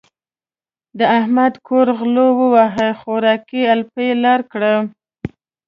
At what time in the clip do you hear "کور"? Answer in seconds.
1.67-1.87